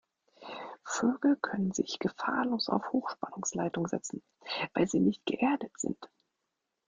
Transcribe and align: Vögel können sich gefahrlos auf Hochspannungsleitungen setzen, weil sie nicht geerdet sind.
Vögel 0.83 1.35
können 1.43 1.73
sich 1.73 1.99
gefahrlos 1.99 2.69
auf 2.69 2.91
Hochspannungsleitungen 2.91 3.87
setzen, 3.87 4.23
weil 4.73 4.87
sie 4.87 4.99
nicht 4.99 5.23
geerdet 5.27 5.79
sind. 5.79 6.09